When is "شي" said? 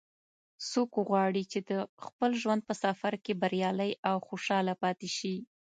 5.17-5.35